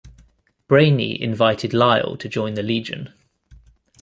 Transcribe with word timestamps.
Brainy 0.67 1.21
invited 1.21 1.75
Lyle 1.75 2.17
to 2.17 2.27
join 2.27 2.55
the 2.55 2.63
Legion. 2.63 3.13